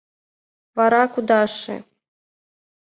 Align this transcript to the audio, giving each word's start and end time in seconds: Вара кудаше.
Вара 0.77 1.03
кудаше. 1.13 1.75